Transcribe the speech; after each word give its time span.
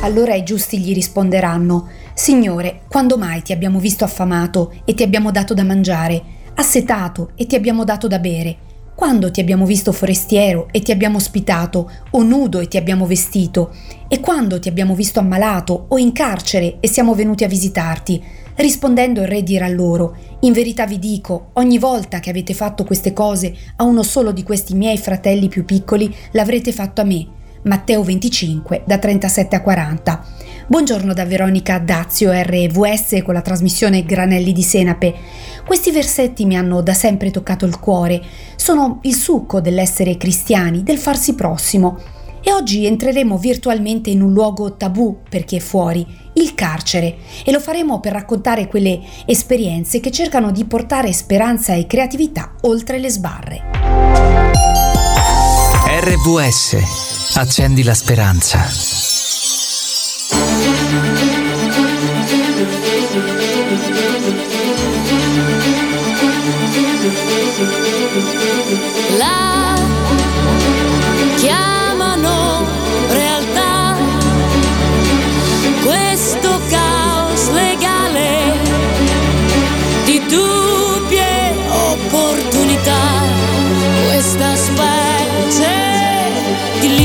Allora 0.00 0.34
i 0.34 0.44
giusti 0.44 0.78
gli 0.78 0.94
risponderanno, 0.94 1.88
Signore, 2.14 2.82
quando 2.88 3.18
mai 3.18 3.42
ti 3.42 3.52
abbiamo 3.52 3.80
visto 3.80 4.04
affamato 4.04 4.72
e 4.84 4.94
ti 4.94 5.02
abbiamo 5.02 5.32
dato 5.32 5.54
da 5.54 5.64
mangiare, 5.64 6.22
assetato 6.54 7.32
e 7.34 7.46
ti 7.46 7.56
abbiamo 7.56 7.82
dato 7.82 8.06
da 8.06 8.20
bere? 8.20 8.56
Quando 8.94 9.30
ti 9.32 9.40
abbiamo 9.40 9.66
visto 9.66 9.90
forestiero 9.90 10.68
e 10.70 10.80
ti 10.80 10.92
abbiamo 10.92 11.16
ospitato, 11.16 11.90
o 12.12 12.22
nudo 12.22 12.60
e 12.60 12.68
ti 12.68 12.76
abbiamo 12.76 13.06
vestito? 13.06 13.74
E 14.06 14.20
quando 14.20 14.60
ti 14.60 14.68
abbiamo 14.68 14.94
visto 14.94 15.18
ammalato 15.18 15.86
o 15.88 15.98
in 15.98 16.12
carcere 16.12 16.76
e 16.78 16.86
siamo 16.86 17.14
venuti 17.14 17.42
a 17.42 17.48
visitarti? 17.48 18.22
Rispondendo 18.54 19.20
il 19.20 19.28
re 19.28 19.42
dirà 19.42 19.68
loro, 19.68 20.16
in 20.40 20.52
verità 20.52 20.86
vi 20.86 21.00
dico, 21.00 21.50
ogni 21.54 21.78
volta 21.78 22.20
che 22.20 22.30
avete 22.30 22.54
fatto 22.54 22.84
queste 22.84 23.12
cose 23.12 23.52
a 23.76 23.84
uno 23.84 24.04
solo 24.04 24.30
di 24.30 24.44
questi 24.44 24.74
miei 24.74 24.96
fratelli 24.96 25.48
più 25.48 25.64
piccoli, 25.64 26.12
l'avrete 26.32 26.72
fatto 26.72 27.00
a 27.00 27.04
me. 27.04 27.36
Matteo 27.62 28.02
25, 28.02 28.82
da 28.86 28.98
37 28.98 29.56
a 29.56 29.62
40. 29.62 30.24
Buongiorno 30.68 31.12
da 31.12 31.24
Veronica 31.24 31.78
Dazio 31.78 32.30
RVS 32.30 33.22
con 33.24 33.34
la 33.34 33.40
trasmissione 33.40 34.04
Granelli 34.04 34.52
di 34.52 34.62
Senape. 34.62 35.14
Questi 35.66 35.90
versetti 35.90 36.44
mi 36.44 36.56
hanno 36.56 36.82
da 36.82 36.94
sempre 36.94 37.30
toccato 37.30 37.66
il 37.66 37.80
cuore, 37.80 38.22
sono 38.54 39.00
il 39.02 39.14
succo 39.14 39.60
dell'essere 39.60 40.16
cristiani, 40.16 40.84
del 40.84 40.98
farsi 40.98 41.34
prossimo. 41.34 41.98
E 42.40 42.52
oggi 42.52 42.86
entreremo 42.86 43.36
virtualmente 43.36 44.10
in 44.10 44.22
un 44.22 44.32
luogo 44.32 44.76
tabù 44.76 45.18
per 45.28 45.44
chi 45.44 45.56
è 45.56 45.60
fuori, 45.60 46.06
il 46.34 46.54
carcere, 46.54 47.16
e 47.44 47.50
lo 47.50 47.58
faremo 47.58 47.98
per 47.98 48.12
raccontare 48.12 48.68
quelle 48.68 49.00
esperienze 49.26 49.98
che 49.98 50.12
cercano 50.12 50.52
di 50.52 50.64
portare 50.64 51.12
speranza 51.12 51.74
e 51.74 51.88
creatività 51.88 52.52
oltre 52.62 53.00
le 53.00 53.10
sbarre. 53.10 53.62
RVS, 56.00 57.17
accendi 57.34 57.82
la 57.82 57.94
speranza. 57.94 59.17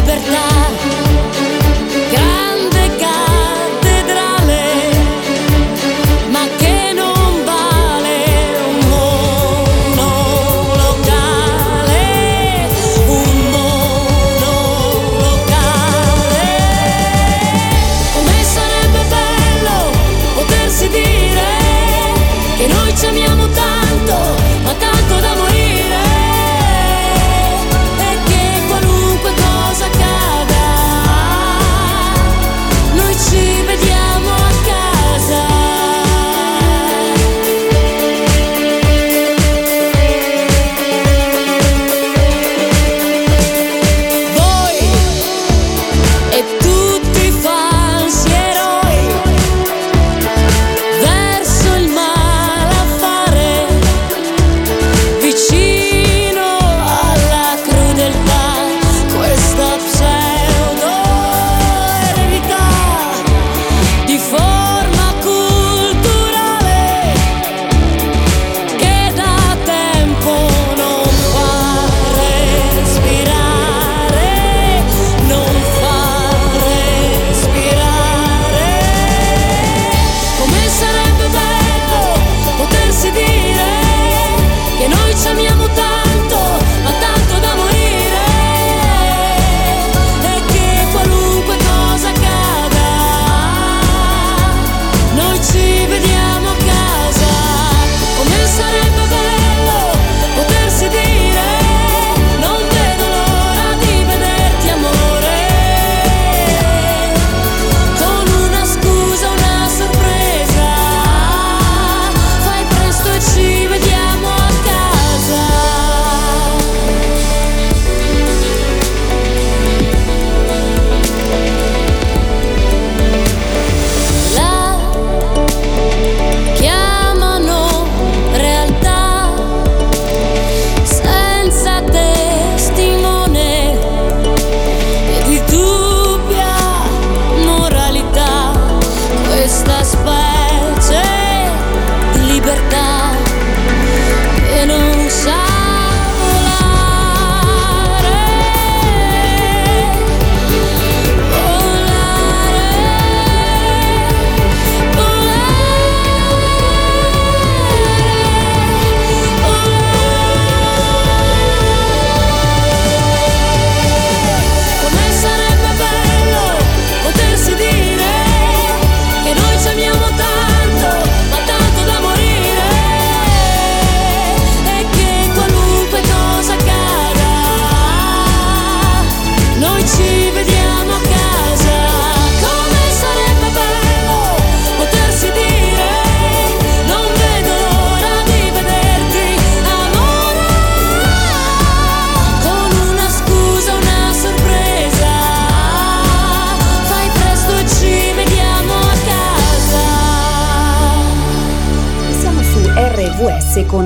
Libertà. 0.05 0.52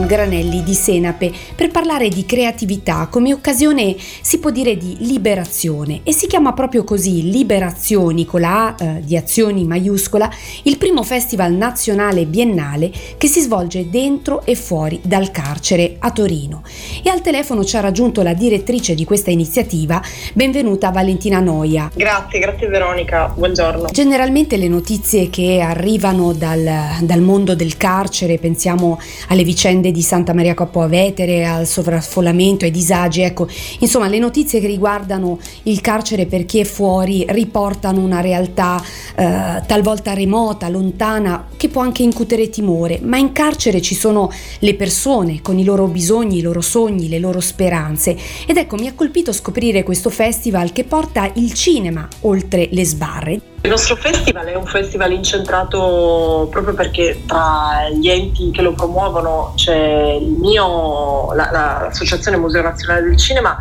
Granelli 0.08 0.64
di 0.64 0.74
senape 0.74 1.32
per 1.56 1.70
parlare 1.70 2.08
di 2.10 2.26
creatività 2.26 3.08
come 3.12 3.34
occasione 3.34 3.96
si 4.22 4.40
può 4.40 4.50
dire 4.50 4.78
di 4.78 4.96
liberazione 5.00 6.02
e 6.04 6.14
si 6.14 6.26
chiama 6.26 6.54
proprio 6.54 6.84
così 6.84 7.30
Liberazioni 7.30 8.26
con 8.26 8.42
la 8.42 8.68
A 8.68 8.76
eh, 8.80 9.02
di 9.04 9.18
azioni 9.18 9.66
maiuscola 9.66 10.32
il 10.64 10.78
primo 10.78 11.04
festival 11.04 11.54
nazionale 11.54 12.26
biennale 12.26 12.92
che 13.18 13.28
si 13.28 13.42
svolge 13.42 13.90
dentro 13.90 14.44
e 14.46 14.56
fuori 14.56 15.00
dal 15.04 15.30
carcere 15.32 15.98
a 16.00 16.12
Torino. 16.12 16.64
E 17.04 17.10
al 17.10 17.22
telefono 17.22 17.64
ci 17.66 17.76
ha 17.76 17.82
raggiunto 17.82 18.22
la 18.22 18.34
direttrice 18.34 18.96
di 18.96 19.04
questa 19.04 19.30
iniziativa, 19.30 20.02
benvenuta 20.34 20.90
Valentina 20.90 21.40
Noia. 21.40 21.92
Grazie, 21.94 22.40
grazie 22.40 22.68
Veronica, 22.68 23.32
buongiorno. 23.36 23.90
Generalmente 23.92 24.56
le 24.58 24.70
notizie 24.70 25.30
che 25.30 25.60
arrivano 25.60 26.32
dal, 26.34 26.98
dal 27.02 27.22
mondo 27.22 27.56
del 27.56 27.76
carcere, 27.76 28.38
pensiamo 28.38 29.00
alle 29.28 29.44
vicende 29.44 29.92
di 29.92 29.97
Santa 30.02 30.34
Maria 30.34 30.54
Capua 30.54 30.88
Vetere, 30.88 31.46
al 31.46 31.66
sovraffollamento, 31.66 32.66
ai 32.66 32.72
disagi, 32.72 33.22
ecco, 33.22 33.48
insomma 33.80 34.08
le 34.08 34.20
notizie 34.20 34.60
che 34.60 34.68
riguardano 34.68 35.40
il 35.64 35.82
carcere 35.82 36.26
per 36.26 36.46
chi 36.46 36.60
è 36.60 36.64
fuori 36.64 37.26
riportano 37.30 38.02
una 38.02 38.22
realtà 38.22 38.82
eh, 39.16 39.62
talvolta 39.66 40.14
remota, 40.14 40.70
lontana, 40.70 41.48
che 41.56 41.70
può 41.70 41.82
anche 41.82 42.04
incutere 42.04 42.50
timore, 42.50 43.00
ma 43.02 43.18
in 43.18 43.32
carcere 43.32 43.82
ci 43.82 43.96
sono 43.96 44.32
le 44.60 44.76
persone 44.76 45.42
con 45.42 45.60
i 45.60 45.64
loro 45.64 45.88
bisogni, 45.88 46.38
i 46.38 46.42
loro 46.42 46.62
sogni, 46.62 47.10
le 47.10 47.20
loro 47.20 47.40
speranze. 47.40 48.18
Ed 48.46 48.58
ecco 48.58 48.76
mi 48.76 48.88
ha 48.88 48.94
colpito 48.94 49.32
scoprire 49.32 49.84
questo 49.84 50.10
festival 50.10 50.72
che 50.72 50.84
porta 50.84 51.30
il 51.36 51.54
cinema 51.54 52.08
oltre 52.22 52.70
le 52.72 52.86
sbarre. 52.86 53.42
Il 53.68 53.74
nostro 53.74 53.98
festival 53.98 54.46
è 54.46 54.56
un 54.56 54.66
festival 54.66 55.12
incentrato 55.12 56.48
proprio 56.50 56.74
perché 56.74 57.24
tra 57.26 57.90
gli 57.94 58.08
enti 58.08 58.50
che 58.50 58.62
lo 58.62 58.72
promuovono 58.72 59.52
c'è 59.58 60.14
il 60.22 60.30
mio, 60.40 61.34
la, 61.34 61.50
l'associazione 61.52 62.38
Museo 62.38 62.62
Nazionale 62.62 63.02
del 63.02 63.18
Cinema. 63.18 63.58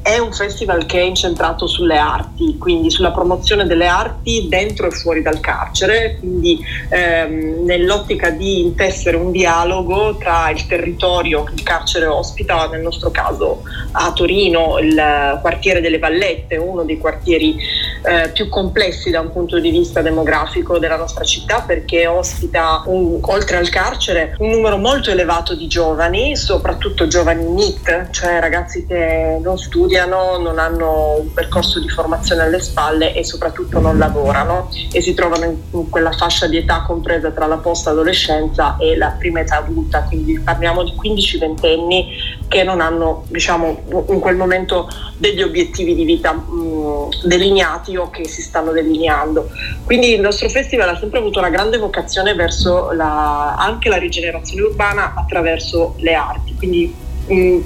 È 0.00 0.16
un 0.18 0.32
festival 0.32 0.86
che 0.86 1.00
è 1.00 1.02
incentrato 1.02 1.66
sulle 1.66 1.98
arti, 1.98 2.56
quindi 2.56 2.88
sulla 2.88 3.10
promozione 3.10 3.66
delle 3.66 3.88
arti 3.88 4.46
dentro 4.48 4.86
e 4.86 4.90
fuori 4.92 5.22
dal 5.22 5.40
carcere, 5.40 6.18
quindi 6.20 6.60
ehm, 6.88 7.64
nell'ottica 7.64 8.30
di 8.30 8.60
intessere 8.60 9.16
un 9.16 9.32
dialogo 9.32 10.16
tra 10.18 10.50
il 10.50 10.64
territorio 10.68 11.42
che 11.42 11.54
il 11.54 11.64
carcere 11.64 12.06
ospita, 12.06 12.68
nel 12.68 12.80
nostro 12.80 13.10
caso 13.10 13.64
a 13.90 14.12
Torino, 14.12 14.78
il 14.78 15.38
quartiere 15.40 15.80
delle 15.80 15.98
Vallette, 15.98 16.56
uno 16.56 16.84
dei 16.84 16.96
quartieri 16.96 17.56
eh, 18.02 18.30
più 18.30 18.48
complessi 18.48 19.10
da 19.10 19.20
un 19.20 19.32
punto 19.32 19.58
di 19.58 19.70
vista 19.70 20.02
demografico 20.02 20.78
della 20.78 20.96
nostra 20.96 21.24
città 21.24 21.62
perché 21.66 22.06
ospita 22.06 22.82
un, 22.86 23.18
oltre 23.20 23.56
al 23.56 23.68
carcere 23.68 24.34
un 24.38 24.50
numero 24.50 24.76
molto 24.76 25.10
elevato 25.10 25.54
di 25.54 25.66
giovani, 25.66 26.36
soprattutto 26.36 27.06
giovani 27.06 27.44
NIT, 27.44 28.10
cioè 28.10 28.40
ragazzi 28.40 28.86
che 28.86 29.38
non 29.42 29.58
studiano 29.58 30.38
non 30.38 30.58
hanno 30.58 31.18
un 31.20 31.32
percorso 31.32 31.80
di 31.80 31.88
formazione 31.88 32.42
alle 32.42 32.60
spalle 32.60 33.14
e 33.14 33.24
soprattutto 33.24 33.80
non 33.80 33.98
lavorano 33.98 34.70
e 34.92 35.00
si 35.00 35.14
trovano 35.14 35.44
in 35.44 35.88
quella 35.90 36.12
fascia 36.12 36.46
di 36.46 36.56
età 36.56 36.84
compresa 36.86 37.30
tra 37.30 37.46
la 37.46 37.56
post-adolescenza 37.56 38.76
e 38.78 38.96
la 38.96 39.14
prima 39.18 39.40
età 39.40 39.58
adulta, 39.58 40.02
quindi 40.02 40.38
parliamo 40.38 40.84
di 40.84 40.92
15-20 40.92 41.66
anni 41.66 42.16
che 42.48 42.62
non 42.62 42.80
hanno 42.80 43.24
diciamo, 43.28 43.82
in 44.08 44.20
quel 44.20 44.36
momento 44.36 44.88
degli 45.16 45.42
obiettivi 45.42 45.94
di 45.94 46.04
vita 46.04 46.32
mh, 46.32 47.26
delineati 47.26 47.87
o 47.96 48.10
che 48.10 48.26
si 48.26 48.42
stanno 48.42 48.72
delineando. 48.72 49.50
Quindi 49.84 50.12
il 50.14 50.20
nostro 50.20 50.48
festival 50.48 50.88
ha 50.88 50.98
sempre 50.98 51.18
avuto 51.18 51.38
una 51.38 51.50
grande 51.50 51.78
vocazione 51.78 52.34
verso 52.34 52.92
la, 52.92 53.54
anche 53.56 53.88
la 53.88 53.96
rigenerazione 53.96 54.62
urbana 54.62 55.14
attraverso 55.14 55.94
le 55.98 56.14
arti, 56.14 56.54
quindi 56.54 57.06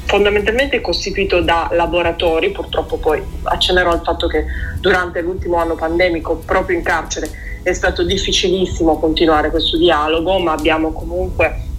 fondamentalmente 0.07 0.81
costituito 0.81 1.41
da 1.41 1.69
laboratori, 1.71 2.51
purtroppo 2.51 2.97
poi 2.97 3.23
accennerò 3.45 3.93
al 3.93 4.03
fatto 4.03 4.27
che 4.27 4.45
durante 4.81 5.21
l'ultimo 5.21 5.57
anno 5.59 5.77
pandemico 5.77 6.43
proprio 6.45 6.77
in 6.77 6.83
carcere 6.83 7.31
è 7.63 7.73
stato 7.73 8.03
difficilissimo 8.03 8.99
continuare 8.99 9.51
questo 9.51 9.77
dialogo, 9.77 10.39
ma 10.39 10.53
abbiamo 10.53 10.91
comunque 10.93 11.71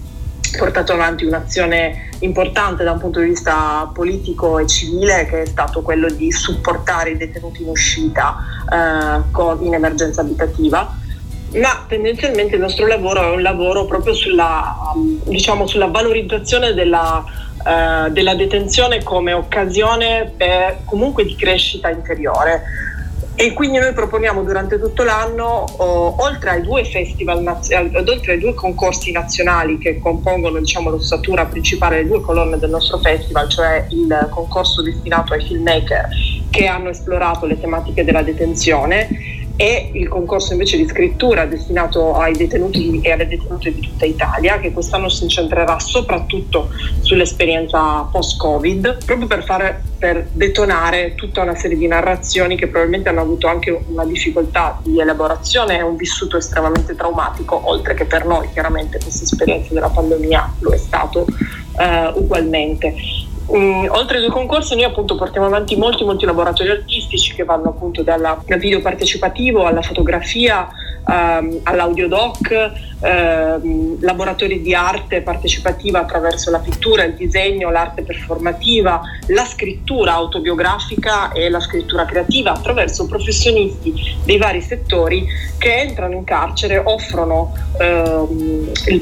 portato 0.57 0.93
avanti 0.93 1.25
un'azione 1.25 2.09
importante 2.19 2.83
da 2.83 2.91
un 2.91 2.99
punto 2.99 3.19
di 3.19 3.27
vista 3.27 3.89
politico 3.93 4.59
e 4.59 4.67
civile 4.67 5.25
che 5.25 5.41
è 5.41 5.45
stato 5.45 5.81
quello 5.81 6.09
di 6.09 6.31
supportare 6.31 7.11
i 7.11 7.17
detenuti 7.17 7.63
in 7.63 7.69
uscita 7.69 8.37
eh, 8.71 9.31
con, 9.31 9.63
in 9.63 9.73
emergenza 9.73 10.21
abitativa 10.21 11.01
ma 11.53 11.85
tendenzialmente 11.87 12.55
il 12.55 12.61
nostro 12.61 12.87
lavoro 12.87 13.21
è 13.21 13.35
un 13.35 13.41
lavoro 13.41 13.85
proprio 13.85 14.13
sulla, 14.13 14.75
diciamo, 15.23 15.67
sulla 15.67 15.87
valorizzazione 15.87 16.73
della, 16.73 17.23
uh, 17.23 18.09
della, 18.09 18.33
detenzione 18.33 19.03
come 19.03 19.33
occasione 19.33 20.33
per, 20.35 20.79
comunque 20.85 21.25
di 21.25 21.35
crescita 21.35 21.89
interiore. 21.89 22.63
E 23.35 23.51
quindi 23.53 23.79
noi 23.79 23.93
proponiamo 23.93 24.43
durante 24.43 24.79
tutto 24.79 25.03
l'anno, 25.03 25.65
oh, 25.77 26.15
oltre 26.23 26.51
ai 26.51 26.61
due 26.61 26.85
festival, 26.85 27.43
oltre 27.45 28.33
ai 28.33 28.39
due 28.39 28.53
concorsi 28.53 29.11
nazionali 29.11 29.77
che 29.79 29.99
compongono 29.99 30.59
diciamo, 30.59 30.91
l'ossatura 30.91 31.45
principale, 31.45 32.03
le 32.03 32.07
due 32.07 32.21
colonne 32.21 32.59
del 32.59 32.69
nostro 32.69 32.99
festival, 32.99 33.49
cioè 33.49 33.87
il 33.89 34.27
concorso 34.29 34.81
destinato 34.81 35.33
ai 35.33 35.43
filmmaker 35.43 36.07
che 36.51 36.67
hanno 36.67 36.89
esplorato 36.89 37.47
le 37.47 37.59
tematiche 37.59 38.03
della 38.03 38.21
detenzione, 38.21 39.09
e 39.55 39.91
il 39.93 40.07
concorso 40.07 40.53
invece 40.53 40.77
di 40.77 40.87
scrittura 40.87 41.45
destinato 41.45 42.15
ai 42.15 42.33
detenuti 42.33 43.01
e 43.01 43.11
alle 43.11 43.27
detenute 43.27 43.71
di 43.71 43.81
tutta 43.81 44.05
Italia, 44.05 44.59
che 44.59 44.71
quest'anno 44.71 45.09
si 45.09 45.23
incentrerà 45.23 45.79
soprattutto 45.79 46.69
sull'esperienza 47.01 48.07
post-Covid, 48.11 49.05
proprio 49.05 49.27
per, 49.27 49.43
fare, 49.43 49.81
per 50.03 50.27
detonare 50.33 51.15
tutta 51.15 51.43
una 51.43 51.55
serie 51.55 51.77
di 51.77 51.87
narrazioni 51.87 52.57
che 52.57 52.67
probabilmente 52.67 53.07
hanno 53.07 53.21
avuto 53.21 53.47
anche 53.47 53.85
una 53.87 54.03
difficoltà 54.03 54.77
di 54.83 54.99
elaborazione 54.99 55.77
e 55.77 55.81
un 55.81 55.95
vissuto 55.95 56.35
estremamente 56.35 56.93
traumatico, 56.93 57.69
oltre 57.69 57.93
che 57.93 58.03
per 58.03 58.25
noi 58.25 58.49
chiaramente 58.51 58.99
questa 58.99 59.23
esperienza 59.23 59.73
della 59.73 59.87
pandemia 59.87 60.55
lo 60.59 60.71
è 60.71 60.77
stato 60.77 61.25
eh, 61.79 62.11
ugualmente. 62.15 62.93
Um, 63.45 63.87
oltre 63.91 64.17
ai 64.17 64.23
due 64.23 64.33
concorsi 64.33 64.75
noi 64.75 64.83
appunto 64.83 65.15
portiamo 65.15 65.47
avanti 65.47 65.77
molti 65.77 66.03
molti 66.03 66.25
laboratori 66.25 66.69
artistici 66.69 67.33
che 67.33 67.45
vanno 67.45 67.69
appunto 67.69 68.03
dalla, 68.03 68.41
dal 68.45 68.59
video 68.59 68.81
partecipativo 68.81 69.63
alla 69.63 69.81
fotografia 69.81 70.67
um, 71.05 71.59
all'audiodoc, 71.63 72.71
um, 72.99 73.97
laboratori 74.01 74.61
di 74.61 74.73
arte 74.73 75.21
partecipativa 75.21 75.99
attraverso 75.99 76.51
la 76.51 76.59
pittura, 76.59 77.03
il 77.03 77.15
disegno, 77.15 77.69
l'arte 77.69 78.03
performativa, 78.03 79.01
la 79.27 79.45
scrittura 79.45 80.13
autobiografica 80.13 81.31
e 81.31 81.49
la 81.49 81.59
scrittura 81.59 82.05
creativa 82.05 82.51
attraverso 82.51 83.07
professionisti 83.07 83.93
dei 84.23 84.37
vari 84.37 84.61
settori 84.61 85.25
che 85.57 85.81
entrano 85.81 86.15
in 86.15 86.23
carcere, 86.23 86.77
offrono 86.77 87.53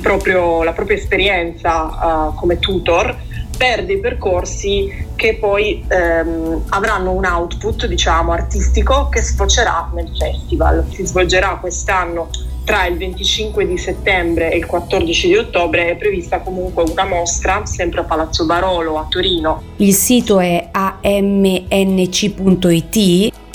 proprio, 0.01 0.63
la 0.63 0.73
propria 0.73 0.97
esperienza 0.97 2.29
uh, 2.29 2.35
come 2.35 2.59
tutor 2.59 3.29
per 3.61 3.85
dei 3.85 3.99
percorsi 3.99 4.91
che 5.15 5.37
poi 5.39 5.85
ehm, 5.87 6.63
avranno 6.69 7.11
un 7.11 7.23
output 7.25 7.85
diciamo 7.85 8.31
artistico 8.31 9.07
che 9.09 9.21
sfocerà 9.21 9.91
nel 9.93 10.09
festival. 10.17 10.83
Si 10.89 11.05
svolgerà 11.05 11.59
quest'anno 11.61 12.31
tra 12.63 12.87
il 12.87 12.97
25 12.97 13.67
di 13.67 13.77
settembre 13.77 14.51
e 14.51 14.57
il 14.57 14.65
14 14.65 15.27
di 15.27 15.35
ottobre 15.35 15.91
è 15.91 15.95
prevista 15.95 16.39
comunque 16.39 16.81
una 16.89 17.05
mostra 17.05 17.63
sempre 17.67 17.99
a 17.99 18.03
Palazzo 18.03 18.47
Barolo 18.47 18.97
a 18.97 19.05
Torino. 19.07 19.61
Il 19.75 19.93
sito 19.93 20.39
è 20.39 20.69
amnc.it 20.71 21.69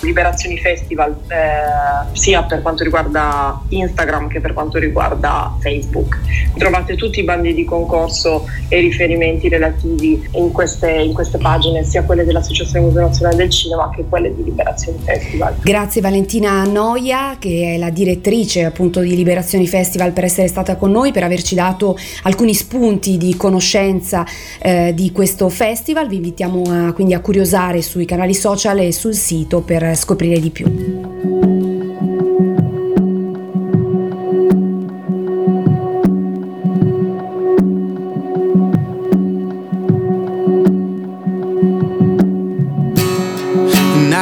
Liberazioni 0.02 0.58
Festival 0.58 1.16
eh, 1.28 2.16
sia 2.16 2.42
per 2.42 2.62
quanto 2.62 2.84
riguarda 2.84 3.60
Instagram 3.68 4.28
che 4.28 4.40
per 4.40 4.52
quanto 4.52 4.78
riguarda 4.78 5.56
Facebook. 5.60 6.18
Trovate 6.56 6.96
tutti 6.96 7.20
i 7.20 7.24
bandi 7.24 7.54
di 7.54 7.64
concorso 7.64 8.46
e 8.68 8.80
riferimenti 8.80 9.48
relativi 9.48 10.28
in 10.32 10.52
queste, 10.52 10.90
in 10.90 11.12
queste 11.12 11.38
pagine, 11.38 11.84
sia 11.84 12.02
quelle 12.02 12.24
dell'Associazione 12.24 12.86
Museo 12.86 13.02
Nazionale 13.02 13.36
del 13.36 13.50
Cinema 13.50 13.90
che 13.94 14.04
quelle 14.08 14.34
di 14.34 14.44
Liberazioni 14.44 14.98
Festival. 15.04 15.56
Grazie 15.62 16.00
Valentina 16.00 16.64
Noia, 16.64 17.36
che 17.38 17.74
è 17.74 17.78
la 17.78 17.90
direttrice 17.90 18.64
appunto 18.64 19.00
di 19.00 19.14
Liberazioni 19.14 19.66
Festival, 19.66 20.12
per 20.12 20.24
essere 20.24 20.48
stata 20.48 20.76
con 20.76 20.90
noi, 20.90 21.12
per 21.12 21.22
averci 21.22 21.54
dato 21.54 21.96
alcuni 22.22 22.54
spunti 22.54 23.16
di 23.16 23.36
conoscenza 23.36 24.24
eh, 24.60 24.92
di 24.94 25.12
questo 25.12 25.48
festival. 25.48 26.08
Vi 26.08 26.16
invitiamo 26.16 26.62
a, 26.68 26.92
quindi 26.92 27.14
a 27.14 27.20
curiosare 27.20 27.82
sui 27.82 28.04
canali 28.04 28.34
social 28.34 28.78
e 28.78 28.92
sul 28.92 29.14
sito 29.14 29.60
scoprire 29.94 30.40
di 30.40 30.50
più. 30.50 30.66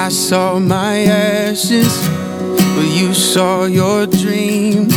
I 0.04 0.10
saw 0.10 0.58
my 0.58 1.06
ashes, 1.06 2.10
but 2.76 2.86
you 2.92 3.14
saw 3.14 3.64
your 3.64 4.04
dream. 4.04 4.88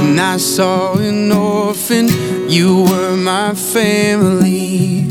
And 0.00 0.18
I 0.18 0.38
saw 0.38 0.94
an 0.94 1.30
orphan, 1.30 2.08
you 2.48 2.84
were 2.84 3.14
my 3.14 3.54
family. 3.54 5.04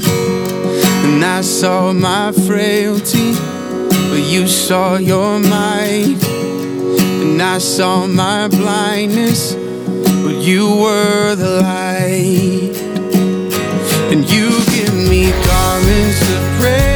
And 1.04 1.24
I 1.24 1.42
saw 1.42 1.94
my 1.94 2.32
frailty, 2.48 3.34
but 4.16 4.24
you 4.24 4.48
saw 4.48 4.96
your 4.96 5.40
might. 5.40 6.24
And 7.22 7.42
I 7.42 7.58
saw 7.58 8.08
my 8.08 8.48
blindness, 8.48 9.56
but 10.24 10.38
you 10.38 10.64
were 10.84 11.36
the 11.36 11.60
light. 11.62 12.76
And 14.12 14.22
you 14.32 14.52
give 14.72 14.96
me 15.12 15.32
garments 15.44 16.22
of 16.36 16.42
praise, 16.62 16.95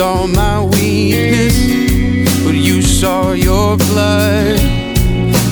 saw 0.00 0.26
my 0.26 0.64
weakness, 0.64 1.58
but 2.42 2.54
you 2.54 2.80
saw 2.80 3.32
your 3.32 3.76
blood, 3.76 4.58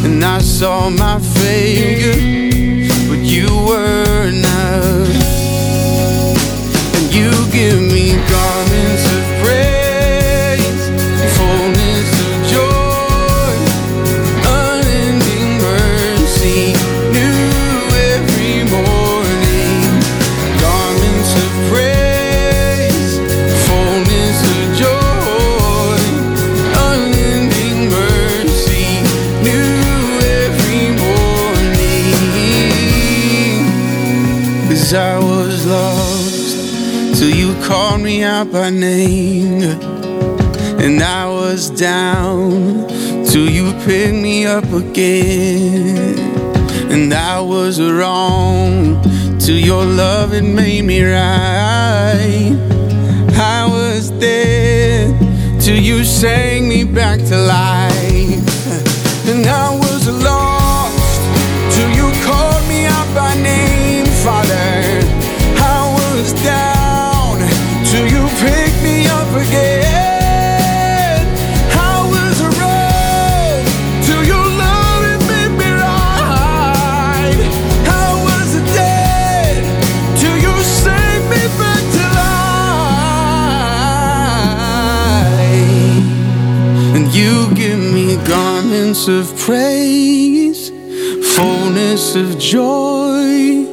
and 0.06 0.24
I 0.24 0.38
saw 0.38 0.88
my 0.88 1.18
failure, 1.18 2.47
by 38.44 38.70
name. 38.70 39.62
And 40.80 41.02
I 41.02 41.26
was 41.26 41.70
down 41.70 42.86
till 43.24 43.48
you 43.48 43.72
picked 43.84 44.14
me 44.14 44.46
up 44.46 44.70
again. 44.72 46.18
And 46.90 47.12
I 47.12 47.40
was 47.40 47.80
wrong 47.80 49.02
till 49.38 49.58
your 49.58 49.84
love 49.84 50.30
had 50.32 50.44
made 50.44 50.84
me 50.84 51.02
right. 51.02 52.56
I 53.34 53.66
was 53.66 54.10
dead 54.10 55.60
till 55.60 55.76
you 55.76 56.04
sang 56.04 56.68
me 56.68 56.84
back 56.84 57.18
to 57.18 57.36
life. 57.36 59.28
And 59.28 59.46
I 59.46 59.74
was 59.76 60.06
lost 60.22 60.37
garments 88.98 89.30
of 89.30 89.38
praise, 89.46 90.70
fullness 91.36 92.16
of 92.16 92.36
joy, 92.36 93.64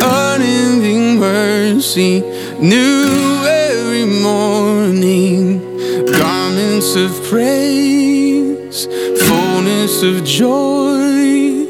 unending 0.00 1.18
mercy, 1.18 2.20
new 2.58 3.44
every 3.44 4.06
morning. 4.06 5.60
Garments 6.06 6.96
of 6.96 7.10
praise, 7.28 8.86
fullness 9.26 10.02
of 10.02 10.24
joy, 10.24 11.66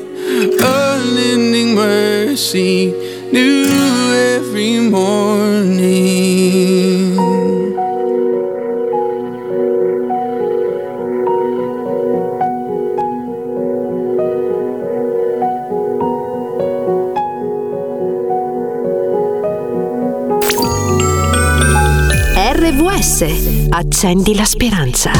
unending 0.62 1.74
mercy, 1.74 2.92
new 3.32 3.66
every 4.14 4.78
morning. 4.88 6.25
RVS. 23.16 23.68
Accendi 23.70 24.34
la 24.34 24.44
speranza. 24.44 25.10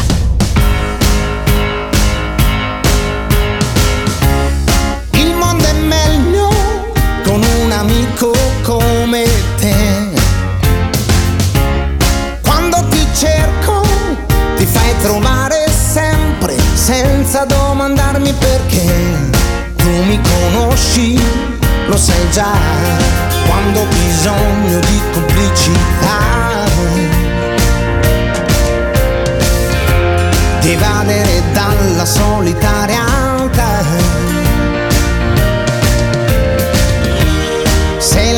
Il 5.12 5.34
mondo 5.34 5.64
è 5.64 5.72
meglio 5.72 6.50
con 7.24 7.42
un 7.42 7.72
amico 7.72 8.32
come 8.62 9.24
te. 9.58 9.74
Quando 12.42 12.86
ti 12.90 13.06
cerco 13.14 13.80
ti 14.56 14.66
fai 14.66 14.94
trovare 15.00 15.66
sempre 15.70 16.54
senza 16.74 17.46
domandarmi 17.46 18.32
perché. 18.34 19.30
Tu 19.76 19.88
mi 20.04 20.20
conosci, 20.20 21.18
lo 21.86 21.96
sai 21.96 22.30
già, 22.30 22.58
quando 23.46 23.80
ho 23.80 23.86
bisogno 23.86 24.80
di 24.80 25.00
complicità. 25.12 27.15
Di 30.66 30.72
evadere 30.72 31.44
dalla 31.52 32.04
solita 32.04 32.86
realtà. 32.86 33.84
Sei 37.98 38.34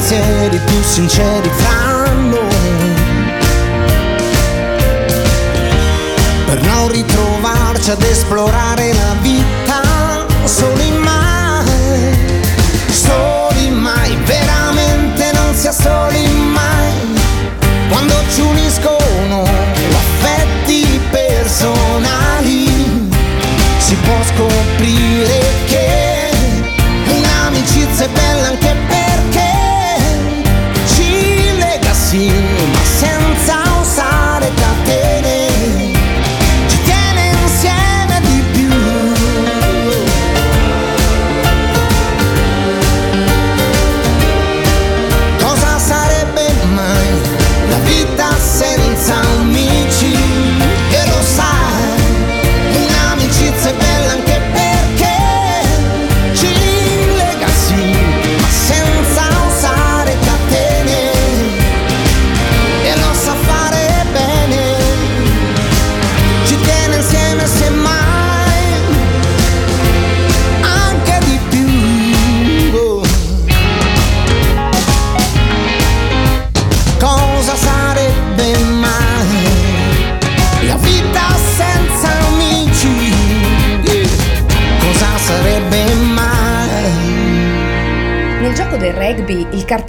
pensieri 0.00 0.58
più 0.64 0.82
sinceri 0.82 1.50
fra 1.50 2.12
noi. 2.14 2.94
Per 6.46 6.62
non 6.62 6.88
ritrovarci 6.88 7.90
ad 7.90 8.02
esplorare 8.02 8.94
la 8.94 9.14
vita 9.20 10.26
soli 10.44 10.90
mai, 10.92 12.40
soli 12.90 13.70
mai, 13.70 14.16
veramente 14.24 15.30
non 15.34 15.54
sia 15.54 15.72
soli 15.72 16.26
mai 16.50 16.92
quando 17.90 18.14
ci 18.32 18.40
uniscono 18.40 19.42
affetti 19.42 20.98
personali 21.10 22.64
si 23.78 23.94
può 23.96 24.16
scoprire 24.34 25.42
che 25.66 26.30
un'amicizia 27.04 28.06
è 28.06 28.08
bella 28.08 28.48
anche 28.48 28.69
yeah. 34.90 35.19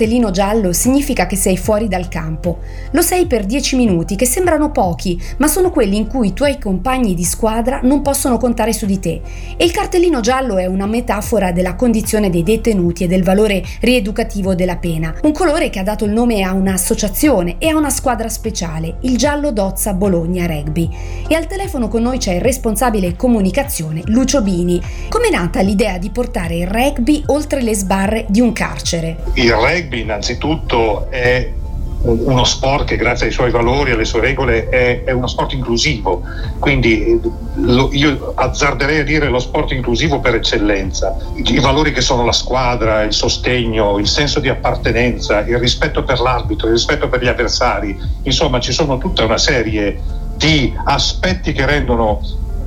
Cartellino 0.02 0.32
giallo 0.32 0.74
significa 0.74 1.28
che 1.28 1.36
sei 1.36 1.58
fuori 1.58 1.88
dal 1.88 2.08
campo. 2.08 2.58
Lo 2.92 3.02
sei 3.02 3.26
per 3.26 3.46
10 3.46 3.78
minuti, 3.78 4.16
che 4.16 4.26
sembrano 4.26 4.72
pochi, 4.72 5.22
ma 5.38 5.48
sono 5.48 5.72
quelli 5.72 5.96
in 5.96 6.08
cui 6.08 6.28
i 6.28 6.34
tuoi 6.34 6.60
compagni 6.60 7.14
di 7.14 7.24
squadra 7.24 7.80
non 7.84 8.02
possono 8.02 8.38
contare 8.38 8.74
su 8.74 8.86
di 8.86 9.00
te. 9.00 9.22
E 9.56 9.64
il 9.64 9.72
cartellino 9.72 10.20
giallo 10.20 10.58
è 10.58 10.66
una 10.66 10.86
metafora 10.86 11.52
della 11.52 11.76
condizione 11.76 12.30
dei 12.30 12.44
detenuti 12.44 13.06
e 13.06 13.08
del 13.08 13.24
valore 13.24 13.64
rieducativo 13.80 14.56
della 14.56 14.76
pena. 14.76 15.16
Un 15.24 15.32
colore 15.32 15.70
che 15.70 15.80
ha 15.80 15.84
dato 15.84 16.04
il 16.04 16.12
nome 16.12 16.42
a 16.42 16.54
un'associazione 16.54 17.56
e 17.60 17.70
a 17.70 17.78
una 17.78 17.90
squadra 17.90 18.28
speciale, 18.28 18.98
il 19.02 19.18
Giallo 19.18 19.52
Dozza 19.52 19.94
Bologna 19.94 20.46
Rugby. 20.46 20.90
E 21.28 21.36
al 21.36 21.48
telefono 21.48 21.88
con 21.88 22.02
noi 22.02 22.18
c'è 22.18 22.34
il 22.34 22.42
responsabile 22.42 23.16
comunicazione 23.16 24.02
Lucio 24.06 24.42
Bini. 24.42 24.82
Com'è 25.08 25.30
nata 25.30 25.62
l'idea 25.62 25.98
di 25.98 26.10
portare 26.10 26.56
il 26.58 26.68
rugby 26.68 27.24
oltre 27.28 27.62
le 27.62 27.74
sbarre 27.74 28.26
di 28.28 28.42
un 28.42 28.52
carcere? 28.52 29.24
Il 29.36 29.54
rugby 29.54 30.02
innanzitutto 30.02 31.10
è 31.10 31.60
uno 32.04 32.44
sport 32.44 32.86
che 32.86 32.96
grazie 32.96 33.28
ai 33.28 33.32
suoi 33.32 33.52
valori 33.52 33.92
alle 33.92 34.06
sue 34.06 34.22
regole 34.22 34.70
è, 34.70 35.04
è 35.04 35.12
uno 35.12 35.28
sport 35.28 35.54
inclusivo, 35.54 36.24
quindi 36.60 37.06
eh, 37.06 37.20
lo- 37.56 37.90
io 37.92 38.34
azzarderei 38.36 39.00
a 39.00 39.04
dire 39.04 39.30
lo 39.30 39.40
sport 39.40 39.72
inclusivo 39.72 40.20
per 40.20 40.36
eccellenza. 40.36 41.16
I, 41.36 41.60
valori 41.60 41.92
che 41.92 42.02
sono 42.02 42.26
la 42.26 42.32
squadra, 42.32 43.04
il 43.04 43.14
sostegno, 43.14 44.00
il 44.00 44.08
senso 44.08 44.40
di 44.40 44.50
appartenenza, 44.50 45.40
il 45.42 45.58
rispetto 45.60 46.04
per 46.04 46.20
l'arbitro, 46.20 46.68
il 46.68 46.74
rispetto 46.74 47.08
per 47.08 47.22
gli 47.22 47.28
avversari, 47.28 47.98
insomma 48.24 48.60
ci 48.60 48.72
sono 48.72 48.98
tutta 48.98 49.24
una 49.24 49.38
serie 49.38 50.02
di 50.36 50.74
aspetti 50.86 51.52
che 51.52 51.66
rendono 51.66 52.20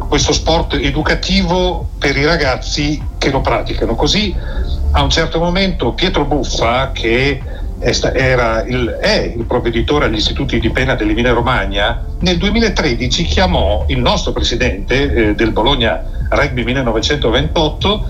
questo 0.09 0.33
sport 0.33 0.75
educativo 0.75 1.89
per 1.99 2.17
i 2.17 2.25
ragazzi 2.25 3.03
che 3.19 3.31
lo 3.31 3.41
praticano. 3.41 3.97
Così 3.97 4.35
a 4.93 5.03
un 5.03 5.11
certo 5.11 5.41
momento 5.41 5.93
Pietro 5.93 6.25
Buffa, 6.25 6.93
che 6.93 7.41
era 7.85 8.63
il, 8.63 8.99
è 9.01 9.33
il 9.37 9.45
provveditore 9.45 10.07
agli 10.07 10.17
istituti 10.17 10.59
di 10.59 10.71
pena 10.71 10.95
dell'Emilia 10.95 11.33
Romagna, 11.33 12.05
nel 12.21 12.39
2013 12.39 13.25
chiamò 13.25 13.85
il 13.89 13.99
nostro 13.99 14.33
presidente 14.33 15.13
eh, 15.13 15.35
del 15.35 15.51
Bologna 15.51 16.03
Rugby 16.31 16.65
1928, 16.65 18.09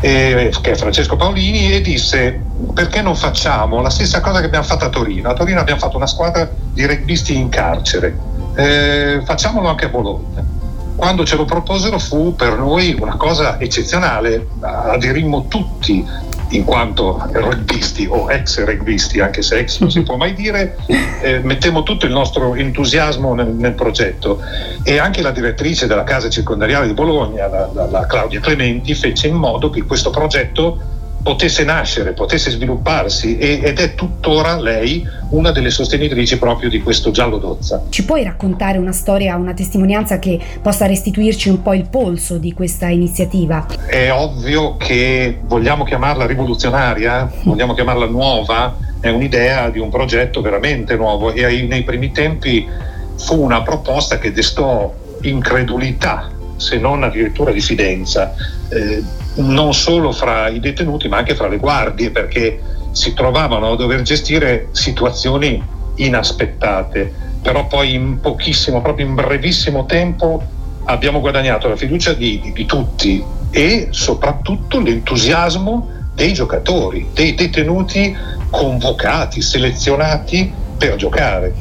eh, 0.00 0.52
che 0.60 0.70
è 0.72 0.74
Francesco 0.74 1.16
Paolini, 1.16 1.72
e 1.72 1.80
disse 1.80 2.40
perché 2.74 3.00
non 3.00 3.14
facciamo 3.14 3.80
la 3.80 3.90
stessa 3.90 4.20
cosa 4.20 4.40
che 4.40 4.46
abbiamo 4.46 4.64
fatto 4.64 4.84
a 4.84 4.88
Torino. 4.88 5.30
A 5.30 5.34
Torino 5.34 5.60
abbiamo 5.60 5.80
fatto 5.80 5.96
una 5.96 6.06
squadra 6.06 6.50
di 6.72 6.84
rugbisti 6.84 7.36
in 7.36 7.48
carcere, 7.48 8.30
Eh, 8.54 9.22
facciamolo 9.24 9.68
anche 9.68 9.86
a 9.86 9.88
Bologna 9.88 10.60
quando 10.94 11.24
ce 11.24 11.36
lo 11.36 11.44
proposero 11.44 11.98
fu 11.98 12.36
per 12.36 12.56
noi 12.58 12.96
una 13.00 13.16
cosa 13.16 13.58
eccezionale, 13.58 14.46
aderimmo 14.60 15.46
tutti 15.48 16.06
in 16.52 16.64
quanto 16.64 17.28
rugbisti 17.32 18.06
o 18.08 18.30
ex 18.30 18.62
rugbisti, 18.64 19.20
anche 19.20 19.42
se 19.42 19.58
ex 19.58 19.80
non 19.80 19.90
si 19.90 20.02
può 20.02 20.16
mai 20.16 20.34
dire, 20.34 20.76
eh, 21.22 21.40
mettemmo 21.40 21.82
tutto 21.82 22.06
il 22.06 22.12
nostro 22.12 22.54
entusiasmo 22.54 23.34
nel, 23.34 23.48
nel 23.48 23.72
progetto. 23.72 24.40
E 24.82 24.98
anche 24.98 25.22
la 25.22 25.30
direttrice 25.30 25.86
della 25.86 26.04
casa 26.04 26.28
circondariale 26.28 26.86
di 26.86 26.94
Bologna, 26.94 27.48
la, 27.48 27.70
la- 27.72 27.86
la 27.86 28.06
Claudia 28.06 28.40
Clementi, 28.40 28.94
fece 28.94 29.28
in 29.28 29.34
modo 29.34 29.70
che 29.70 29.82
questo 29.84 30.10
progetto 30.10 30.78
potesse 31.22 31.64
nascere, 31.64 32.12
potesse 32.12 32.50
svilupparsi 32.50 33.38
e- 33.38 33.60
ed 33.62 33.78
è 33.78 33.94
tuttora 33.94 34.58
lei 34.58 35.06
una 35.30 35.52
delle 35.52 35.70
sostenitrici 35.70 36.38
proprio 36.38 36.68
di 36.68 36.82
questo 36.82 37.10
giallo 37.10 37.38
d'ozza. 37.38 37.84
Ci 37.88 38.04
puoi 38.04 38.24
raccontare 38.24 38.78
una 38.78 38.92
storia, 38.92 39.36
una 39.36 39.54
testimonianza 39.54 40.18
che 40.18 40.38
possa 40.60 40.86
restituirci 40.86 41.48
un 41.48 41.62
po' 41.62 41.74
il 41.74 41.86
polso 41.88 42.38
di 42.38 42.52
questa 42.52 42.88
iniziativa? 42.88 43.66
È 43.86 44.10
ovvio 44.10 44.76
che 44.76 45.38
vogliamo 45.44 45.84
chiamarla 45.84 46.26
rivoluzionaria, 46.26 47.30
vogliamo 47.44 47.74
chiamarla 47.74 48.06
nuova, 48.06 48.76
è 49.00 49.08
un'idea 49.08 49.70
di 49.70 49.78
un 49.78 49.90
progetto 49.90 50.40
veramente 50.40 50.96
nuovo 50.96 51.32
e 51.32 51.62
nei 51.62 51.82
primi 51.82 52.12
tempi 52.12 52.68
fu 53.16 53.40
una 53.40 53.62
proposta 53.62 54.18
che 54.18 54.32
destò 54.32 54.92
incredulità, 55.22 56.30
se 56.62 56.78
non 56.78 57.02
addirittura 57.02 57.50
diffidenza, 57.50 58.34
eh, 58.68 59.02
non 59.34 59.74
solo 59.74 60.12
fra 60.12 60.48
i 60.48 60.60
detenuti 60.60 61.08
ma 61.08 61.18
anche 61.18 61.34
fra 61.34 61.48
le 61.48 61.58
guardie 61.58 62.10
perché 62.10 62.60
si 62.92 63.12
trovavano 63.14 63.72
a 63.72 63.76
dover 63.76 64.02
gestire 64.02 64.68
situazioni 64.70 65.62
inaspettate, 65.96 67.12
però 67.42 67.66
poi 67.66 67.94
in 67.94 68.20
pochissimo, 68.20 68.80
proprio 68.80 69.06
in 69.06 69.14
brevissimo 69.14 69.84
tempo 69.86 70.42
abbiamo 70.84 71.20
guadagnato 71.20 71.68
la 71.68 71.76
fiducia 71.76 72.12
di, 72.12 72.40
di- 72.40 72.52
di 72.52 72.66
tutti 72.66 73.22
e 73.50 73.88
soprattutto 73.90 74.78
l'entusiasmo 74.80 75.88
dei 76.14 76.32
giocatori, 76.32 77.10
dei 77.12 77.34
detenuti 77.34 78.16
convocati, 78.50 79.40
selezionati 79.40 80.52
per 80.76 80.96
giocare. 80.96 81.54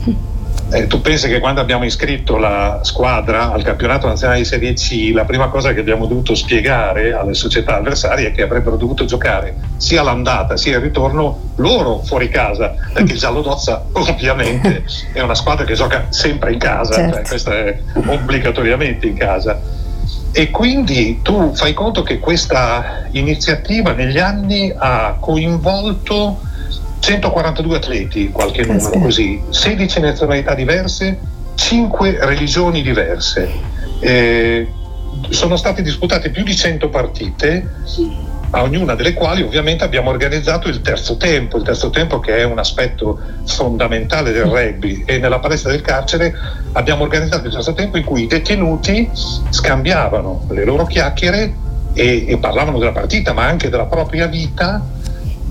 Eh, 0.74 0.88
tu 0.88 1.02
pensi 1.02 1.28
che 1.28 1.40
quando 1.40 1.60
abbiamo 1.60 1.84
iscritto 1.84 2.38
la 2.38 2.80
squadra 2.84 3.52
al 3.52 3.62
campionato 3.62 4.08
nazionale 4.08 4.40
di 4.40 4.46
Serie 4.46 4.74
C, 4.74 5.12
la 5.14 5.26
prima 5.26 5.50
cosa 5.50 5.74
che 5.74 5.82
abbiamo 5.82 6.06
dovuto 6.06 6.34
spiegare 6.34 7.14
alle 7.14 7.34
società 7.34 7.76
avversarie 7.76 8.28
è 8.28 8.32
che 8.32 8.42
avrebbero 8.44 8.78
dovuto 8.78 9.04
giocare 9.04 9.54
sia 9.76 10.02
l'andata 10.02 10.56
sia 10.56 10.78
il 10.78 10.84
ritorno 10.84 11.52
loro 11.56 12.02
fuori 12.04 12.30
casa, 12.30 12.74
perché 12.94 13.12
il 13.14 13.20
Giallo 13.20 13.42
d'Ozza 13.42 13.84
ovviamente 13.92 14.86
è 15.12 15.20
una 15.20 15.36
squadra 15.36 15.66
che 15.66 15.74
gioca 15.74 16.06
sempre 16.08 16.54
in 16.54 16.60
casa, 16.60 16.94
Certo. 16.94 17.16
cioè, 17.16 17.28
questa 17.28 17.54
è 17.54 17.80
obbligatoriamente 18.06 19.08
in 19.08 19.18
casa. 19.18 19.60
E 20.34 20.50
quindi 20.50 21.20
tu 21.22 21.54
fai 21.54 21.74
conto 21.74 22.04
che 22.04 22.20
questa 22.20 23.08
iniziativa 23.12 23.92
negli 23.92 24.20
anni 24.20 24.74
ha 24.74 25.18
coinvolto 25.20 26.40
142 27.02 27.76
atleti, 27.76 28.30
qualche 28.30 28.62
numero 28.62 28.80
Caspita. 28.80 29.04
così, 29.04 29.42
16 29.50 30.00
nazionalità 30.00 30.54
diverse, 30.54 31.20
5 31.56 32.18
religioni 32.22 32.84
diverse. 32.84 33.52
Eh, 34.00 34.68
sono 35.30 35.56
state 35.56 35.82
disputate 35.82 36.30
più 36.30 36.44
di 36.44 36.56
100 36.56 36.90
partite 36.90 37.70
a 38.52 38.64
ognuna 38.64 38.96
delle 38.96 39.14
quali 39.14 39.42
ovviamente 39.42 39.84
abbiamo 39.84 40.10
organizzato 40.10 40.68
il 40.68 40.82
terzo 40.82 41.18
tempo, 41.18 41.58
il 41.58 41.64
terzo 41.64 41.90
tempo 41.90 42.20
che 42.20 42.38
è 42.38 42.44
un 42.44 42.60
aspetto 42.60 43.20
fondamentale 43.46 44.32
del 44.32 44.44
rugby 44.44 45.04
e 45.06 45.18
nella 45.20 45.40
palestra 45.40 45.72
del 45.72 45.82
carcere 45.82 46.34
abbiamo 46.74 47.04
organizzato 47.04 47.48
il 47.48 47.54
terzo 47.54 47.74
tempo 47.74 47.98
in 47.98 48.04
cui 48.04 48.24
i 48.24 48.28
detenuti 48.28 49.10
scambiavano 49.50 50.48
le 50.50 50.66
loro 50.66 50.86
chiacchiere 50.86 51.54
e, 51.94 52.26
e 52.28 52.38
parlavano 52.38 52.78
della 52.78 52.92
partita 52.92 53.34
ma 53.34 53.46
anche 53.46 53.70
della 53.70 53.86
propria 53.86 54.28
vita 54.28 55.00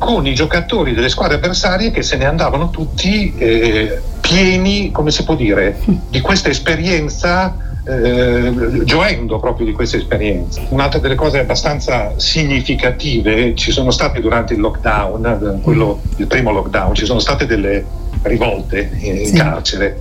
con 0.01 0.27
i 0.27 0.35
giocatori 0.35 0.95
delle 0.95 1.11
squadre 1.11 1.37
avversarie 1.37 1.91
che 1.91 2.01
se 2.01 2.17
ne 2.17 2.25
andavano 2.25 2.71
tutti 2.71 3.35
eh, 3.37 4.01
pieni, 4.19 4.91
come 4.91 5.11
si 5.11 5.25
può 5.25 5.35
dire, 5.35 5.79
di 6.09 6.21
questa 6.21 6.49
esperienza 6.49 7.55
eh, 7.85 8.81
gioendo 8.85 9.39
proprio 9.39 9.67
di 9.67 9.73
questa 9.73 9.99
esperienza. 9.99 10.63
Un'altra 10.71 11.01
delle 11.01 11.17
cose 11.17 11.39
abbastanza 11.39 12.15
significative 12.17 13.55
ci 13.55 13.73
sono 13.73 13.91
state 13.91 14.21
durante 14.21 14.55
il 14.55 14.61
lockdown, 14.61 15.61
quello, 15.63 16.01
il 16.17 16.27
primo 16.27 16.51
lockdown, 16.51 16.95
ci 16.95 17.05
sono 17.05 17.19
state 17.19 17.45
delle 17.45 17.85
rivolte 18.23 18.91
in 19.01 19.27
sì. 19.27 19.35
carcere 19.35 20.01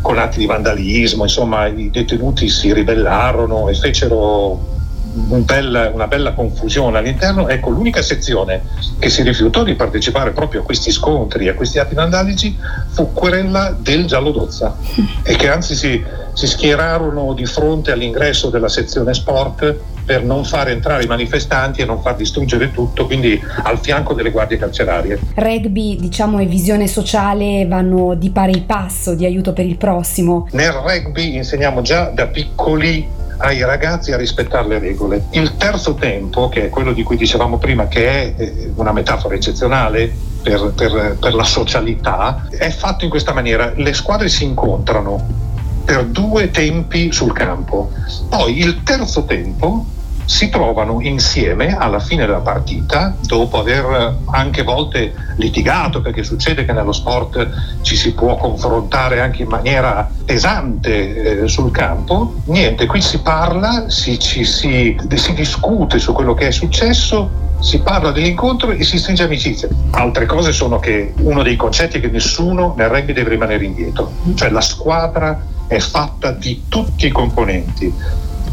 con 0.00 0.16
atti 0.16 0.38
di 0.38 0.46
vandalismo, 0.46 1.24
insomma 1.24 1.66
i 1.66 1.90
detenuti 1.90 2.48
si 2.48 2.72
ribellarono 2.72 3.68
e 3.68 3.74
fecero 3.74 4.72
un 5.14 5.44
bel, 5.44 5.90
una 5.92 6.06
bella 6.06 6.32
confusione 6.32 6.98
all'interno. 6.98 7.48
Ecco, 7.48 7.70
l'unica 7.70 8.02
sezione 8.02 8.62
che 8.98 9.10
si 9.10 9.22
rifiutò 9.22 9.62
di 9.62 9.74
partecipare 9.74 10.32
proprio 10.32 10.62
a 10.62 10.64
questi 10.64 10.90
scontri, 10.90 11.48
a 11.48 11.54
questi 11.54 11.78
atti 11.78 11.94
vandalici, 11.94 12.56
fu 12.90 13.12
quella 13.12 13.74
del 13.78 14.06
Giallo 14.06 14.30
Dozza 14.30 14.76
e 15.22 15.36
che 15.36 15.48
anzi 15.48 15.74
si, 15.74 16.02
si 16.32 16.46
schierarono 16.46 17.32
di 17.32 17.46
fronte 17.46 17.92
all'ingresso 17.92 18.50
della 18.50 18.68
sezione 18.68 19.14
sport 19.14 19.92
per 20.04 20.22
non 20.22 20.44
far 20.44 20.68
entrare 20.68 21.04
i 21.04 21.06
manifestanti 21.06 21.80
e 21.80 21.86
non 21.86 22.02
far 22.02 22.16
distruggere 22.16 22.70
tutto, 22.70 23.06
quindi 23.06 23.40
al 23.62 23.78
fianco 23.78 24.12
delle 24.12 24.30
guardie 24.30 24.58
carcerarie. 24.58 25.18
Rugby, 25.34 25.96
diciamo, 25.96 26.40
e 26.40 26.46
visione 26.46 26.86
sociale 26.86 27.66
vanno 27.66 28.14
di 28.14 28.30
pari 28.30 28.60
passo, 28.66 29.14
di 29.14 29.24
aiuto 29.24 29.52
per 29.52 29.64
il 29.64 29.76
prossimo. 29.76 30.46
Nel 30.52 30.72
rugby 30.72 31.36
insegniamo 31.36 31.80
già 31.80 32.10
da 32.10 32.26
piccoli 32.26 33.22
ai 33.44 33.64
ragazzi 33.64 34.12
a 34.12 34.16
rispettare 34.16 34.66
le 34.66 34.78
regole. 34.78 35.26
Il 35.30 35.56
terzo 35.56 35.94
tempo, 35.94 36.48
che 36.48 36.66
è 36.66 36.68
quello 36.70 36.92
di 36.92 37.02
cui 37.02 37.16
dicevamo 37.16 37.58
prima, 37.58 37.86
che 37.88 38.08
è 38.08 38.34
eh, 38.36 38.72
una 38.76 38.92
metafora 38.92 39.34
eccezionale 39.34 40.12
per, 40.42 40.72
per, 40.74 41.16
per 41.20 41.34
la 41.34 41.44
socialità, 41.44 42.46
è 42.50 42.70
fatto 42.70 43.04
in 43.04 43.10
questa 43.10 43.32
maniera. 43.32 43.72
Le 43.74 43.92
squadre 43.92 44.28
si 44.28 44.44
incontrano 44.44 45.42
per 45.84 46.04
due 46.06 46.50
tempi 46.50 47.12
sul 47.12 47.32
campo. 47.32 47.90
Poi 48.28 48.58
il 48.58 48.82
terzo 48.82 49.24
tempo 49.24 49.86
si 50.24 50.48
trovano 50.48 51.00
insieme 51.00 51.76
alla 51.76 52.00
fine 52.00 52.26
della 52.26 52.38
partita, 52.38 53.14
dopo 53.20 53.58
aver 53.58 54.16
anche 54.30 54.62
volte 54.62 55.12
litigato, 55.36 56.00
perché 56.00 56.22
succede 56.22 56.64
che 56.64 56.72
nello 56.72 56.92
sport 56.92 57.48
ci 57.82 57.96
si 57.96 58.14
può 58.14 58.36
confrontare 58.36 59.20
anche 59.20 59.42
in 59.42 59.48
maniera 59.48 60.08
pesante 60.24 61.42
eh, 61.42 61.48
sul 61.48 61.70
campo, 61.70 62.34
niente, 62.46 62.86
qui 62.86 63.00
si 63.00 63.20
parla, 63.20 63.88
si, 63.88 64.18
ci, 64.18 64.44
si, 64.44 64.96
si 65.14 65.34
discute 65.34 65.98
su 65.98 66.12
quello 66.12 66.34
che 66.34 66.48
è 66.48 66.50
successo, 66.50 67.42
si 67.60 67.80
parla 67.80 68.10
dell'incontro 68.10 68.70
e 68.70 68.82
si 68.84 68.98
stringe 68.98 69.22
amicizia. 69.22 69.68
Altre 69.90 70.26
cose 70.26 70.52
sono 70.52 70.78
che 70.78 71.14
uno 71.18 71.42
dei 71.42 71.56
concetti 71.56 71.98
è 71.98 72.00
che 72.00 72.08
nessuno 72.08 72.74
nel 72.76 72.88
rugby 72.88 73.12
deve 73.12 73.30
rimanere 73.30 73.64
indietro, 73.64 74.10
cioè 74.34 74.50
la 74.50 74.60
squadra 74.60 75.52
è 75.66 75.78
fatta 75.78 76.30
di 76.30 76.64
tutti 76.68 77.06
i 77.06 77.10
componenti 77.10 77.92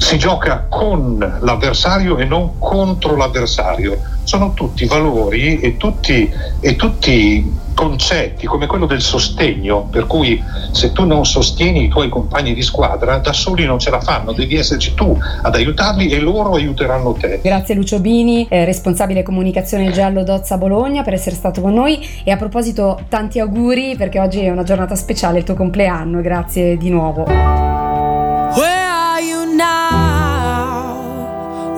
si 0.01 0.17
gioca 0.17 0.65
con 0.67 1.37
l'avversario 1.41 2.17
e 2.17 2.25
non 2.25 2.57
contro 2.57 3.15
l'avversario. 3.15 3.99
Sono 4.23 4.53
tutti 4.53 4.85
valori 4.85 5.59
e 5.59 5.77
tutti, 5.77 6.29
e 6.59 6.75
tutti 6.75 7.59
concetti 7.75 8.47
come 8.47 8.65
quello 8.65 8.87
del 8.87 9.01
sostegno, 9.01 9.83
per 9.83 10.07
cui 10.07 10.43
se 10.71 10.91
tu 10.91 11.05
non 11.05 11.25
sostieni 11.25 11.85
i 11.85 11.87
tuoi 11.87 12.09
compagni 12.09 12.53
di 12.53 12.63
squadra, 12.63 13.19
da 13.19 13.31
soli 13.31 13.65
non 13.65 13.77
ce 13.77 13.91
la 13.91 14.01
fanno, 14.01 14.33
devi 14.33 14.55
esserci 14.55 14.95
tu 14.95 15.17
ad 15.41 15.55
aiutarli 15.55 16.09
e 16.09 16.19
loro 16.19 16.55
aiuteranno 16.55 17.13
te. 17.13 17.39
Grazie 17.41 17.75
Lucio 17.75 17.99
Bini, 17.99 18.47
eh, 18.49 18.65
responsabile 18.65 19.23
comunicazione 19.23 19.91
Giallo 19.91 20.23
Dozza 20.23 20.57
Bologna, 20.57 21.03
per 21.03 21.13
essere 21.13 21.35
stato 21.35 21.61
con 21.61 21.73
noi 21.73 21.99
e 22.23 22.31
a 22.31 22.37
proposito 22.37 22.99
tanti 23.07 23.39
auguri 23.39 23.95
perché 23.95 24.19
oggi 24.19 24.39
è 24.39 24.49
una 24.49 24.63
giornata 24.63 24.95
speciale, 24.95 25.37
il 25.37 25.43
tuo 25.43 25.55
compleanno, 25.55 26.21
grazie 26.21 26.75
di 26.75 26.89
nuovo. 26.89 27.80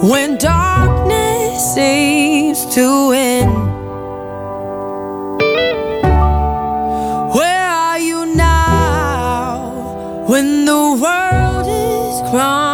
When 0.04 0.38
darkness 0.38 1.74
seems 1.74 2.66
to 2.76 3.08
win? 3.08 3.48
Where 7.34 7.70
are 7.70 8.00
you 8.00 8.26
now 8.36 10.26
when 10.28 10.66
the 10.66 11.00
world 11.02 11.68
is 11.68 12.30
crumbling? 12.30 12.73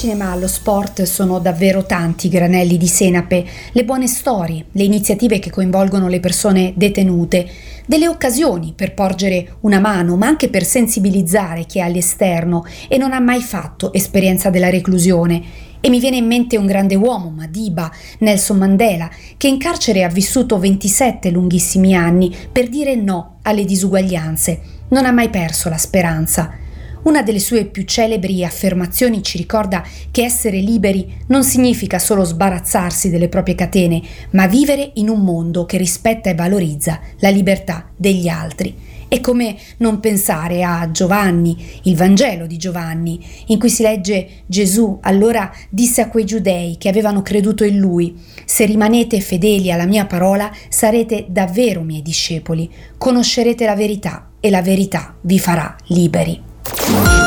Cinema 0.00 0.30
allo 0.30 0.48
sport 0.48 1.02
sono 1.02 1.40
davvero 1.40 1.84
tanti 1.84 2.28
i 2.28 2.30
granelli 2.30 2.78
di 2.78 2.86
senape, 2.86 3.44
le 3.72 3.84
buone 3.84 4.06
storie, 4.06 4.64
le 4.72 4.82
iniziative 4.82 5.38
che 5.38 5.50
coinvolgono 5.50 6.08
le 6.08 6.20
persone 6.20 6.72
detenute, 6.74 7.46
delle 7.84 8.08
occasioni 8.08 8.72
per 8.74 8.94
porgere 8.94 9.56
una 9.60 9.78
mano, 9.78 10.16
ma 10.16 10.26
anche 10.26 10.48
per 10.48 10.64
sensibilizzare 10.64 11.66
chi 11.66 11.80
è 11.80 11.82
all'esterno 11.82 12.64
e 12.88 12.96
non 12.96 13.12
ha 13.12 13.20
mai 13.20 13.42
fatto 13.42 13.92
esperienza 13.92 14.48
della 14.48 14.70
reclusione. 14.70 15.42
E 15.82 15.90
mi 15.90 16.00
viene 16.00 16.16
in 16.16 16.26
mente 16.26 16.56
un 16.56 16.64
grande 16.64 16.94
uomo, 16.94 17.28
Madiba, 17.28 17.92
Nelson 18.20 18.56
Mandela, 18.56 19.10
che 19.36 19.48
in 19.48 19.58
carcere 19.58 20.02
ha 20.02 20.08
vissuto 20.08 20.58
27 20.58 21.28
lunghissimi 21.30 21.94
anni 21.94 22.34
per 22.50 22.70
dire 22.70 22.94
no 22.94 23.40
alle 23.42 23.66
disuguaglianze. 23.66 24.60
Non 24.88 25.04
ha 25.04 25.12
mai 25.12 25.28
perso 25.28 25.68
la 25.68 25.76
speranza. 25.76 26.59
Una 27.02 27.22
delle 27.22 27.38
sue 27.38 27.64
più 27.64 27.84
celebri 27.84 28.44
affermazioni 28.44 29.22
ci 29.22 29.38
ricorda 29.38 29.82
che 30.10 30.22
essere 30.22 30.58
liberi 30.58 31.10
non 31.28 31.44
significa 31.44 31.98
solo 31.98 32.24
sbarazzarsi 32.24 33.08
delle 33.08 33.30
proprie 33.30 33.54
catene, 33.54 34.02
ma 34.32 34.46
vivere 34.46 34.90
in 34.94 35.08
un 35.08 35.20
mondo 35.20 35.64
che 35.64 35.78
rispetta 35.78 36.28
e 36.28 36.34
valorizza 36.34 37.00
la 37.20 37.30
libertà 37.30 37.88
degli 37.96 38.28
altri. 38.28 38.88
E 39.08 39.20
come 39.20 39.56
non 39.78 39.98
pensare 39.98 40.62
a 40.62 40.90
Giovanni, 40.90 41.56
il 41.84 41.96
Vangelo 41.96 42.46
di 42.46 42.58
Giovanni, 42.58 43.18
in 43.46 43.58
cui 43.58 43.70
si 43.70 43.82
legge 43.82 44.42
Gesù 44.46 44.98
allora 45.00 45.50
disse 45.70 46.02
a 46.02 46.08
quei 46.08 46.26
giudei 46.26 46.76
che 46.76 46.90
avevano 46.90 47.22
creduto 47.22 47.64
in 47.64 47.78
lui, 47.78 48.14
se 48.44 48.66
rimanete 48.66 49.20
fedeli 49.20 49.72
alla 49.72 49.86
mia 49.86 50.04
parola 50.04 50.52
sarete 50.68 51.24
davvero 51.28 51.80
miei 51.80 52.02
discepoli, 52.02 52.70
conoscerete 52.98 53.64
la 53.64 53.74
verità 53.74 54.32
e 54.38 54.50
la 54.50 54.62
verità 54.62 55.16
vi 55.22 55.38
farà 55.38 55.74
liberi. 55.86 56.48
E 56.78 57.19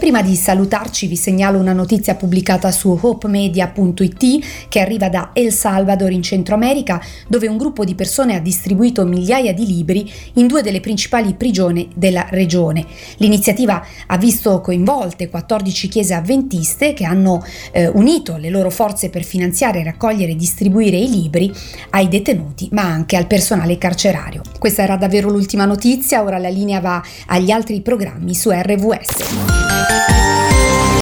prima 0.00 0.22
di 0.22 0.34
salutarci 0.34 1.06
vi 1.06 1.14
segnalo 1.14 1.58
una 1.58 1.74
notizia 1.74 2.14
pubblicata 2.14 2.72
su 2.72 2.98
hopemedia.it 2.98 4.68
che 4.70 4.80
arriva 4.80 5.10
da 5.10 5.30
El 5.34 5.52
Salvador 5.52 6.10
in 6.10 6.22
Centro 6.22 6.54
America, 6.54 6.98
dove 7.28 7.46
un 7.46 7.58
gruppo 7.58 7.84
di 7.84 7.94
persone 7.94 8.34
ha 8.34 8.40
distribuito 8.40 9.04
migliaia 9.04 9.52
di 9.52 9.66
libri 9.66 10.10
in 10.34 10.46
due 10.46 10.62
delle 10.62 10.80
principali 10.80 11.34
prigioni 11.34 11.90
della 11.94 12.26
regione. 12.30 12.86
L'iniziativa 13.18 13.84
ha 14.06 14.16
visto 14.16 14.62
coinvolte 14.62 15.28
14 15.28 15.88
chiese 15.88 16.14
avventiste 16.14 16.94
che 16.94 17.04
hanno 17.04 17.44
eh, 17.70 17.86
unito 17.86 18.38
le 18.38 18.48
loro 18.48 18.70
forze 18.70 19.10
per 19.10 19.22
finanziare, 19.22 19.84
raccogliere 19.84 20.32
e 20.32 20.36
distribuire 20.36 20.96
i 20.96 21.10
libri 21.10 21.52
ai 21.90 22.08
detenuti, 22.08 22.70
ma 22.72 22.84
anche 22.84 23.18
al 23.18 23.26
personale 23.26 23.76
carcerario. 23.76 24.40
Questa 24.58 24.82
era 24.82 24.96
davvero 24.96 25.28
l'ultima 25.28 25.66
notizia, 25.66 26.22
ora 26.22 26.38
la 26.38 26.48
linea 26.48 26.80
va 26.80 27.02
agli 27.26 27.50
altri 27.50 27.82
programmi 27.82 28.34
su 28.34 28.50
RVS. 28.50 29.89
Thank 29.90 30.44
you. 30.44 30.49